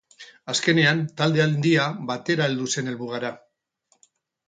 Azkenean, 0.53 1.03
talde 1.21 1.45
handia 1.45 1.87
batera 2.09 2.51
heldu 2.51 2.71
zen 2.77 2.93
helmugara. 2.93 3.35